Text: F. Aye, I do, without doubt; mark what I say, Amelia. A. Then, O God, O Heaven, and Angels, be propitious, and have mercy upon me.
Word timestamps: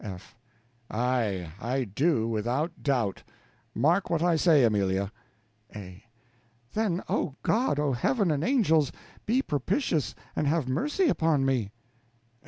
F. 0.03 0.35
Aye, 0.89 1.51
I 1.61 1.83
do, 1.83 2.27
without 2.27 2.81
doubt; 2.81 3.21
mark 3.75 4.09
what 4.09 4.23
I 4.23 4.35
say, 4.35 4.63
Amelia. 4.63 5.11
A. 5.75 6.03
Then, 6.73 7.03
O 7.07 7.35
God, 7.43 7.77
O 7.79 7.91
Heaven, 7.91 8.31
and 8.31 8.43
Angels, 8.43 8.91
be 9.27 9.43
propitious, 9.43 10.15
and 10.35 10.47
have 10.47 10.67
mercy 10.67 11.07
upon 11.07 11.45
me. 11.45 11.69